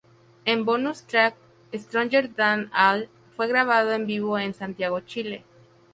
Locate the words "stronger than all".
1.71-3.07